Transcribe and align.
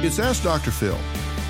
It's 0.00 0.20
Ask 0.20 0.44
Dr. 0.44 0.70
Phil. 0.70 0.96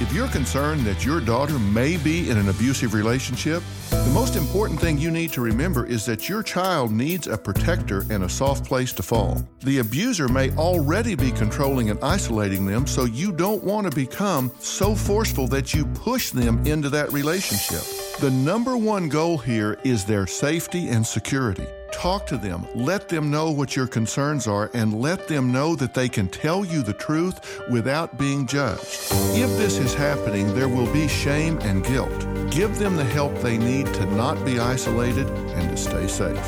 If 0.01 0.11
you're 0.11 0.29
concerned 0.29 0.87
that 0.87 1.05
your 1.05 1.20
daughter 1.20 1.59
may 1.59 1.98
be 1.98 2.30
in 2.30 2.38
an 2.38 2.48
abusive 2.48 2.95
relationship, 2.95 3.62
the 3.91 4.11
most 4.15 4.37
important 4.37 4.80
thing 4.80 4.97
you 4.97 5.11
need 5.11 5.34
to 5.34 5.43
remember 5.43 5.84
is 5.84 6.07
that 6.07 6.30
your 6.30 6.43
child 6.43 6.91
needs 6.91 7.27
a 7.27 7.37
protector 7.37 8.07
and 8.09 8.24
a 8.24 8.29
soft 8.29 8.65
place 8.65 8.95
to 8.95 9.02
fall. 9.02 9.47
The 9.65 9.80
abuser 9.80 10.29
may 10.29 10.51
already 10.52 11.15
be 11.15 11.30
controlling 11.30 11.91
and 11.91 12.02
isolating 12.02 12.65
them, 12.65 12.87
so 12.87 13.05
you 13.05 13.33
don't 13.33 13.62
want 13.62 13.87
to 13.87 13.95
become 13.95 14.51
so 14.60 14.95
forceful 14.95 15.46
that 15.49 15.74
you 15.74 15.85
push 15.85 16.30
them 16.30 16.66
into 16.66 16.88
that 16.88 17.12
relationship. 17.12 17.98
The 18.21 18.31
number 18.33 18.77
one 18.77 19.09
goal 19.09 19.39
here 19.39 19.79
is 19.85 20.05
their 20.05 20.27
safety 20.27 20.89
and 20.89 21.07
security. 21.07 21.69
Talk 21.93 22.27
to 22.27 22.37
them, 22.37 22.67
let 22.75 23.09
them 23.09 23.31
know 23.31 23.53
what 23.53 23.77
your 23.77 23.87
concerns 23.87 24.49
are, 24.49 24.73
and 24.75 25.01
let 25.01 25.29
them 25.29 25.53
know 25.53 25.77
that 25.77 25.95
they 25.95 26.09
can 26.09 26.27
tell 26.27 26.65
you 26.65 26.83
the 26.83 26.95
truth 26.95 27.61
without 27.71 28.19
being 28.19 28.45
judged. 28.45 28.83
If 28.83 29.57
this 29.57 29.79
is 29.79 29.95
happening, 29.95 30.53
there 30.53 30.69
will 30.69 30.93
be 30.93 31.07
shame 31.07 31.61
and 31.61 31.85
guilt. 31.85 32.10
Give 32.51 32.77
them 32.77 32.97
the 32.97 33.05
help 33.05 33.38
they 33.38 33.57
need 33.57 33.87
to 33.95 34.07
not 34.16 34.45
be 34.45 34.59
isolated 34.59 35.29
and 35.29 35.71
to 35.71 35.77
stay 35.77 36.09
safe. 36.09 36.45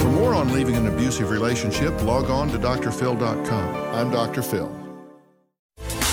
For 0.00 0.08
more 0.08 0.34
on 0.34 0.52
leaving 0.52 0.74
an 0.74 0.88
abusive 0.88 1.30
relationship, 1.30 2.02
log 2.02 2.30
on 2.30 2.48
to 2.48 2.58
drphil.com. 2.58 3.94
I'm 3.94 4.10
Dr. 4.10 4.42
Phil. 4.42 4.85